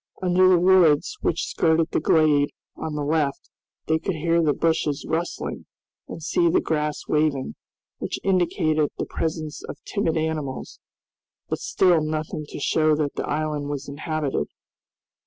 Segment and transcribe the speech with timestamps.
[0.19, 3.51] Under the woods which skirted the glade on the left
[3.85, 5.67] they could hear the bushes rustling
[6.07, 7.53] and see the grass waving,
[7.99, 10.79] which indicated the presence of timid animals,
[11.49, 14.47] but still nothing to show that the island was inhabited.